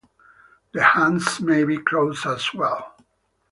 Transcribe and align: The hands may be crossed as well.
The 0.71 0.81
hands 0.81 1.39
may 1.41 1.63
be 1.63 1.77
crossed 1.77 2.25
as 2.25 2.55
well. 2.55 2.95